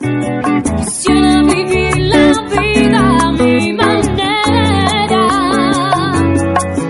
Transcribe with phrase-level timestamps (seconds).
[0.00, 5.28] Quisiera vivir la vida a mi manera.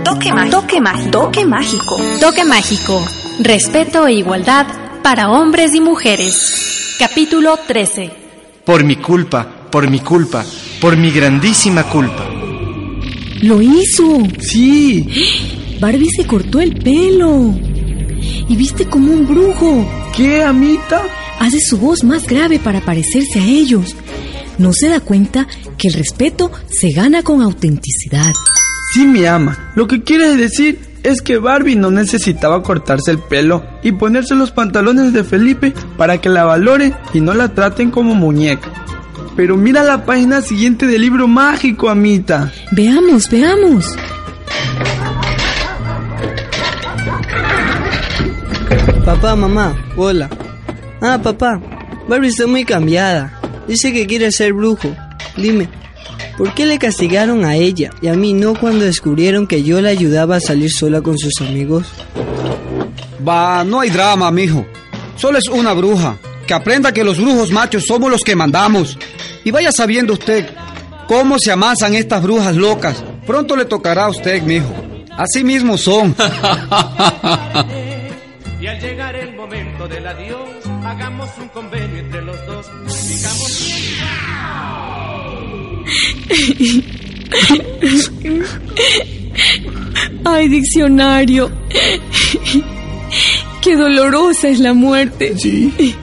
[0.04, 0.50] Toque mágico.
[0.56, 1.10] Toque mágico.
[1.10, 1.96] Toque mágico.
[2.20, 3.04] Toque mágico.
[3.40, 4.66] Respeto e igualdad
[5.02, 6.96] para hombres y mujeres.
[7.00, 8.12] Capítulo 13.
[8.64, 10.44] Por mi culpa, por mi culpa,
[10.80, 12.30] por mi grandísima culpa.
[13.42, 14.18] Lo hizo.
[14.38, 15.04] Sí.
[15.80, 17.52] Barbie se cortó el pelo.
[18.48, 19.84] Y viste como un brujo.
[20.14, 21.02] ¿Qué, amita?
[21.40, 23.96] Hace su voz más grave para parecerse a ellos.
[24.58, 28.30] No se da cuenta que el respeto se gana con autenticidad.
[28.92, 29.72] Sí, mi ama.
[29.74, 34.50] Lo que quiere decir es que Barbie no necesitaba cortarse el pelo y ponerse los
[34.50, 38.70] pantalones de Felipe para que la valoren y no la traten como muñeca.
[39.34, 42.52] Pero mira la página siguiente del libro mágico, amita.
[42.72, 43.86] Veamos, veamos.
[49.06, 50.28] Papá, mamá, hola.
[51.00, 51.60] Ah, papá,
[52.08, 53.40] Barbie está muy cambiada.
[53.66, 54.94] Dice que quiere ser brujo.
[55.36, 55.68] Dime,
[56.36, 59.90] ¿por qué le castigaron a ella y a mí no cuando descubrieron que yo la
[59.90, 61.86] ayudaba a salir sola con sus amigos?
[63.26, 64.66] Va, no hay drama, mijo.
[65.16, 66.18] Solo es una bruja.
[66.46, 68.98] Que aprenda que los brujos machos somos los que mandamos.
[69.44, 70.48] Y vaya sabiendo usted
[71.06, 73.04] cómo se amasan estas brujas locas.
[73.26, 74.74] Pronto le tocará a usted, mijo.
[75.16, 76.14] Así mismo son.
[78.60, 80.48] Y al llegar el momento del adiós,
[80.84, 82.66] hagamos un convenio entre los dos.
[83.08, 83.70] Digamos
[90.24, 91.50] Ay, diccionario.
[93.62, 95.34] Qué dolorosa es la muerte.
[95.38, 95.94] Sí.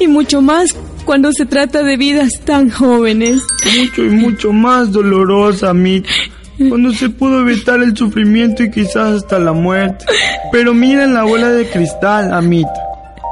[0.00, 3.42] Y mucho más cuando se trata de vidas tan jóvenes.
[3.78, 6.08] Mucho y mucho más dolorosa, amita.
[6.58, 10.04] Cuando se pudo evitar el sufrimiento y quizás hasta la muerte.
[10.50, 12.72] Pero miren la bola de cristal, amita.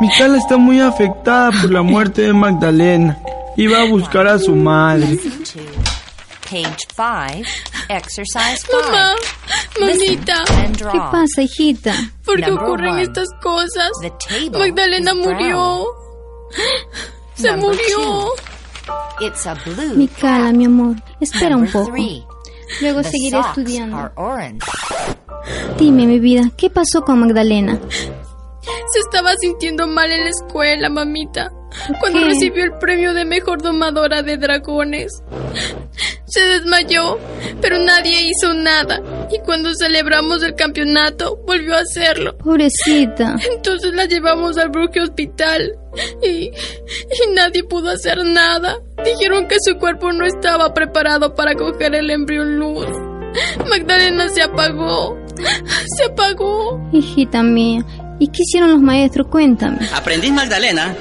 [0.00, 3.18] Micaela está muy afectada por la muerte de Magdalena.
[3.56, 5.18] Y va a buscar a su madre.
[6.50, 7.48] Page 5,
[7.88, 8.78] exercise 5.
[8.82, 9.14] Mamá,
[9.78, 10.44] mamita,
[10.90, 11.94] ¿Qué pasa, hijita?
[12.24, 13.90] ¿por qué ocurren estas cosas?
[14.50, 15.84] Magdalena murió.
[17.34, 17.78] Se murió.
[17.94, 18.28] two.
[19.20, 19.94] It's a blue.
[19.96, 21.92] Micala, mi amor, espera un poco.
[22.80, 24.12] Luego The seguiré estudiando.
[25.78, 27.78] Dime, mi vida, ¿qué pasó con Magdalena?
[28.92, 31.50] Se estaba sintiendo mal en la escuela, mamita.
[32.00, 32.24] Cuando qué?
[32.26, 35.22] recibió el premio de mejor domadora de dragones.
[36.26, 37.18] Se desmayó,
[37.60, 39.00] pero nadie hizo nada.
[39.32, 42.36] Y cuando celebramos el campeonato, volvió a hacerlo.
[42.38, 43.36] Pobrecita.
[43.54, 45.72] Entonces la llevamos al Brooke Hospital
[46.22, 48.76] y, y nadie pudo hacer nada.
[49.04, 52.86] Dijeron que su cuerpo no estaba preparado para coger el embrión luz.
[53.68, 55.16] Magdalena se apagó.
[55.96, 56.80] Se apagó.
[56.92, 57.84] Hijita mía,
[58.18, 59.28] ¿y qué hicieron los maestros?
[59.28, 59.88] Cuéntame.
[59.94, 60.94] Aprendiz Magdalena,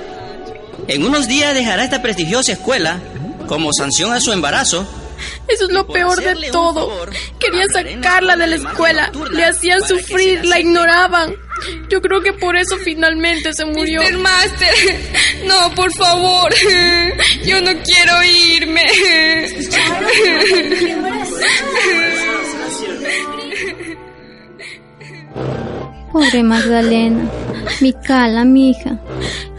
[0.88, 3.00] en unos días dejará esta prestigiosa escuela
[3.48, 4.88] como sanción a su embarazo.
[5.48, 6.90] Eso es lo peor de todo.
[7.40, 9.12] Querían sacarla de la escuela.
[9.32, 11.36] Le hacían sufrir, la ignoraban.
[11.90, 14.02] Yo creo que por eso finalmente se murió.
[14.02, 14.18] Mr.
[14.18, 14.70] Master,
[15.46, 16.54] no, por favor.
[17.44, 18.86] Yo no quiero irme.
[26.12, 27.30] Pobre Magdalena.
[27.82, 29.00] Micala, mi hija.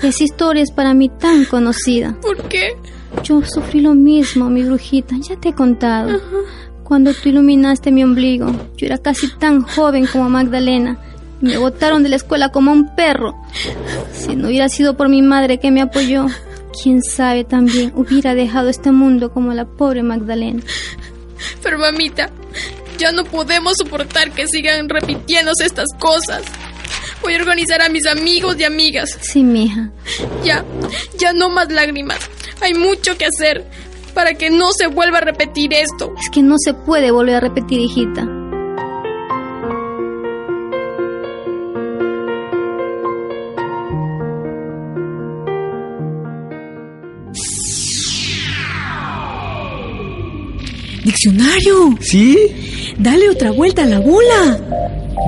[0.02, 2.16] Esa historia es para mí tan conocida.
[2.20, 2.76] ¿Por qué?
[3.22, 6.20] Yo sufrí lo mismo, mi brujita, ya te he contado.
[6.84, 10.98] Cuando tú iluminaste mi ombligo, yo era casi tan joven como Magdalena.
[11.40, 13.34] Me botaron de la escuela como un perro.
[14.12, 16.26] Si no hubiera sido por mi madre que me apoyó,
[16.82, 20.62] quién sabe también hubiera dejado este mundo como la pobre Magdalena.
[21.62, 22.30] Pero mamita,
[22.98, 26.42] ya no podemos soportar que sigan repitiéndose estas cosas.
[27.22, 29.18] Voy a organizar a mis amigos y amigas.
[29.20, 29.90] Sí, mija.
[30.44, 30.64] Ya,
[31.18, 32.18] ya no más lágrimas.
[32.60, 33.64] Hay mucho que hacer
[34.14, 36.14] para que no se vuelva a repetir esto.
[36.20, 38.26] Es que no se puede volver a repetir, hijita.
[51.04, 52.94] Diccionario, ¿Sí?
[52.98, 54.58] dale otra vuelta a la bola.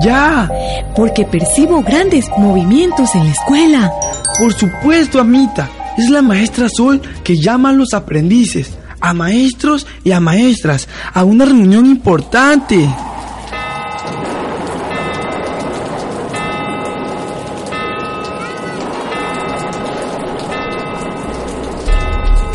[0.02, 0.50] ¡Ya!
[0.94, 3.92] Porque percibo grandes movimientos en la escuela.
[4.38, 5.70] Por supuesto, amita.
[5.98, 11.24] Es la maestra Sol que llama a los aprendices, a maestros y a maestras, a
[11.24, 12.88] una reunión importante.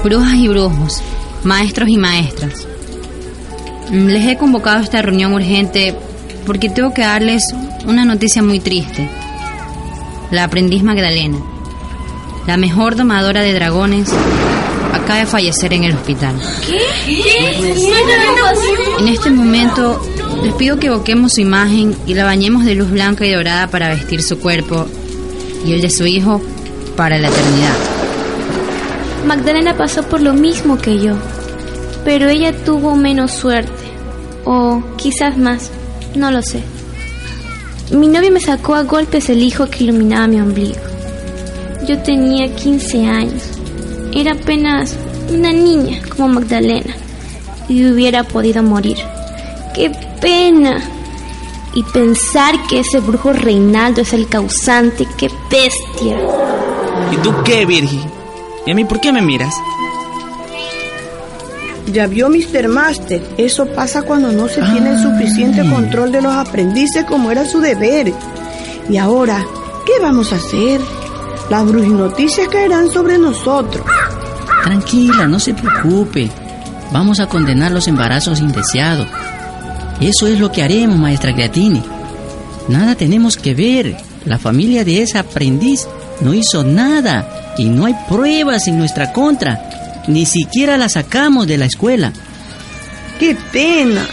[0.03, 1.01] Brujas y brujos,
[1.43, 2.65] maestros y maestras.
[3.91, 5.95] Mm, Les he convocado a esta reunión urgente
[6.45, 7.43] porque tengo que darles
[7.85, 9.09] una noticia muy triste.
[10.31, 11.37] La aprendiz Magdalena,
[12.47, 14.09] la mejor domadora de dragones,
[14.93, 16.35] acaba de fallecer en el hospital.
[18.99, 20.01] En este momento
[20.41, 23.89] les pido que evoquemos su imagen y la bañemos de luz blanca y dorada para
[23.89, 24.87] vestir su cuerpo
[25.65, 26.41] y el de su hijo
[26.95, 27.75] para la eternidad.
[29.25, 31.15] Magdalena pasó por lo mismo que yo,
[32.05, 33.71] pero ella tuvo menos suerte,
[34.45, 35.69] o quizás más,
[36.15, 36.63] no lo sé.
[37.91, 40.96] Mi novio me sacó a golpes el hijo que iluminaba mi ombligo.
[41.87, 43.43] Yo tenía 15 años,
[44.13, 44.97] era apenas
[45.33, 46.93] una niña como Magdalena
[47.69, 48.97] y hubiera podido morir.
[49.73, 50.83] ¡Qué pena!
[51.73, 56.17] Y pensar que ese brujo Reinaldo es el causante, qué bestia.
[57.13, 58.01] ¿Y tú qué, Virgi?
[58.65, 59.55] ¿Y a mí por qué me miras?
[61.93, 62.67] Ya vio Mr.
[62.67, 67.45] Master, eso pasa cuando no se tiene el suficiente control de los aprendices como era
[67.45, 68.11] su deber.
[68.89, 69.45] Y ahora,
[69.85, 70.81] ¿qué vamos a hacer?
[71.49, 73.85] Las brujinoticias caerán sobre nosotros.
[74.63, 76.29] Tranquila, no se preocupe.
[76.91, 79.07] Vamos a condenar los embarazos indeseados.
[80.01, 81.81] Eso es lo que haremos, maestra Creatini.
[82.67, 83.95] Nada tenemos que ver.
[84.25, 85.87] La familia de esa aprendiz
[86.19, 90.03] no hizo nada y no hay pruebas en nuestra contra.
[90.07, 92.11] Ni siquiera la sacamos de la escuela.
[93.19, 94.05] ¡Qué pena!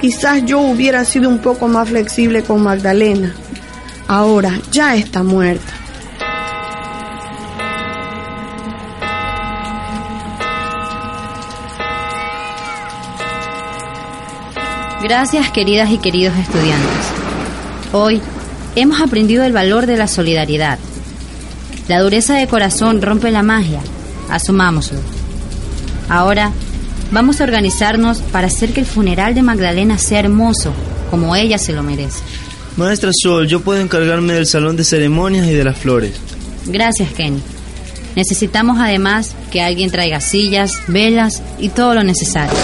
[0.00, 3.34] Quizás yo hubiera sido un poco más flexible con Magdalena.
[4.06, 5.75] Ahora ya está muerta.
[15.02, 16.88] Gracias queridas y queridos estudiantes.
[17.92, 18.20] Hoy
[18.74, 20.78] hemos aprendido el valor de la solidaridad.
[21.86, 23.80] La dureza de corazón rompe la magia,
[24.30, 24.98] asumámoslo.
[26.08, 26.50] Ahora
[27.10, 30.72] vamos a organizarnos para hacer que el funeral de Magdalena sea hermoso,
[31.10, 32.20] como ella se lo merece.
[32.76, 36.14] Maestra Sol, yo puedo encargarme del salón de ceremonias y de las flores.
[36.66, 37.42] Gracias, Kenny.
[38.16, 42.56] Necesitamos además que alguien traiga sillas, velas y todo lo necesario.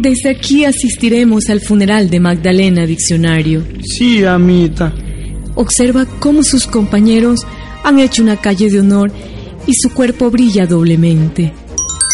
[0.00, 3.62] Desde aquí asistiremos al funeral de Magdalena Diccionario.
[3.84, 4.94] Sí, amita.
[5.56, 7.40] Observa cómo sus compañeros
[7.84, 9.12] han hecho una calle de honor
[9.66, 11.52] y su cuerpo brilla doblemente.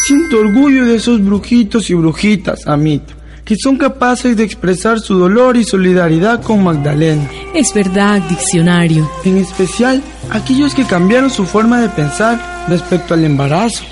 [0.05, 5.56] Siento orgullo de esos brujitos y brujitas, amita, que son capaces de expresar su dolor
[5.56, 7.31] y solidaridad con Magdalena.
[7.55, 9.09] Es verdad, Diccionario.
[9.25, 13.85] En especial, aquellos que cambiaron su forma de pensar respecto al embarazo.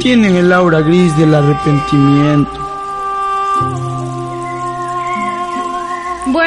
[0.00, 2.67] Tienen el aura gris del arrepentimiento.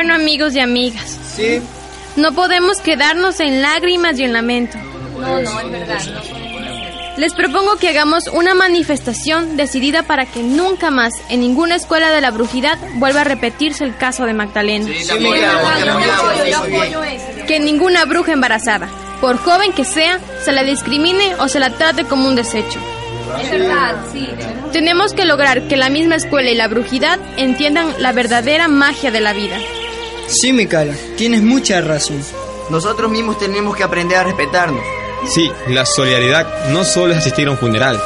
[0.01, 1.15] Bueno, amigos y amigas.
[1.36, 1.62] Sí.
[2.15, 4.80] No podemos quedarnos en lágrimas y en lamento.
[5.19, 6.01] No, no, es verdad.
[7.18, 12.19] Les propongo que hagamos una manifestación decidida para que nunca más en ninguna escuela de
[12.19, 14.88] la brujidad vuelva a repetirse el caso de Magdalena.
[17.46, 18.89] Que ninguna bruja embarazada,
[19.22, 22.79] por joven que sea, se la discrimine o se la trate como un desecho.
[23.39, 24.27] Es verdad, sí.
[24.74, 29.22] Tenemos que lograr que la misma escuela y la brujidad entiendan la verdadera magia de
[29.22, 29.60] la vida.
[30.32, 32.24] Sí, Mikala, tienes mucha razón.
[32.70, 34.82] Nosotros mismos tenemos que aprender a respetarnos.
[35.28, 38.02] Sí, la solidaridad no solo es asistir a un funeral.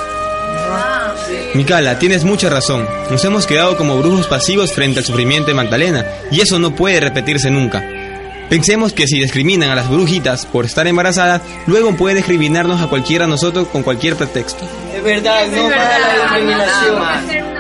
[1.54, 2.88] Mikala, tienes mucha razón.
[3.12, 7.00] Nos hemos quedado como brujos pasivos frente al sufrimiento de Magdalena, y eso no puede
[7.00, 7.84] repetirse nunca.
[8.50, 13.26] Pensemos que si discriminan a las brujitas por estar embarazadas, luego pueden discriminarnos a cualquiera
[13.26, 14.68] de nosotros con cualquier pretexto.
[14.96, 17.55] Es verdad, no para la discriminación.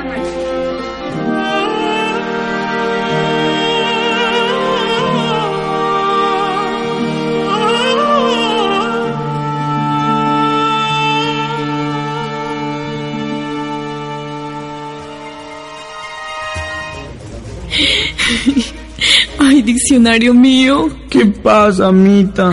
[19.96, 20.90] Diccionario mío.
[21.10, 22.52] ¿Qué pasa, amita?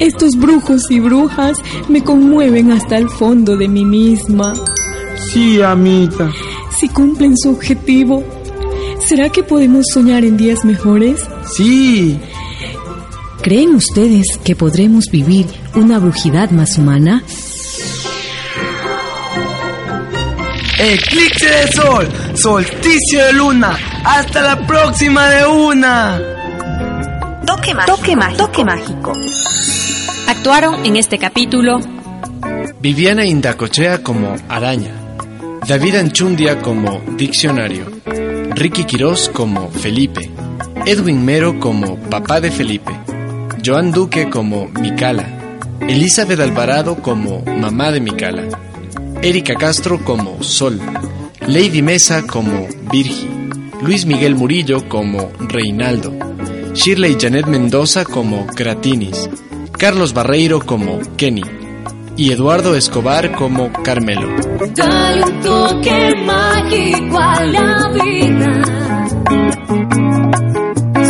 [0.00, 1.58] Estos brujos y brujas
[1.88, 4.52] me conmueven hasta el fondo de mí misma.
[5.32, 6.32] Sí, amita.
[6.76, 8.24] Si cumplen su objetivo,
[9.06, 11.20] ¿será que podemos soñar en días mejores?
[11.54, 12.18] Sí.
[13.42, 15.46] ¿Creen ustedes que podremos vivir
[15.76, 17.22] una brujidad más humana?
[20.78, 23.78] eclipse de sol, solsticio de luna.
[24.04, 26.41] Hasta la próxima de una.
[27.62, 27.96] Toque mágico.
[27.96, 28.44] Toque mágico.
[28.44, 29.12] Toque mágico.
[30.26, 31.78] Actuaron en este capítulo
[32.80, 34.90] Viviana Indacochea como araña,
[35.68, 37.86] David Anchundia como diccionario,
[38.56, 40.28] Ricky Quirós como Felipe,
[40.86, 42.98] Edwin Mero como papá de Felipe,
[43.64, 45.28] Joan Duque como Micala,
[45.82, 48.42] Elizabeth Alvarado como mamá de Micala,
[49.22, 50.80] Erika Castro como Sol,
[51.46, 53.28] Lady Mesa como Virgi,
[53.80, 56.31] Luis Miguel Murillo como Reinaldo,
[56.74, 59.28] Shirley Janet Mendoza como Gratinis,
[59.78, 61.42] Carlos Barreiro como Kenny
[62.16, 64.28] y Eduardo Escobar como Carmelo.
[64.74, 68.64] Dale un toque mágico a la vida,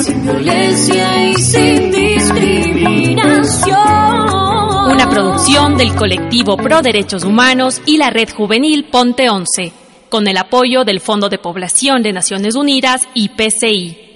[0.02, 3.78] sin violencia y sin discriminación.
[4.90, 9.72] Una producción del colectivo Pro Derechos Humanos y la Red Juvenil Ponte 11,
[10.08, 14.11] con el apoyo del Fondo de Población de Naciones Unidas y PCI.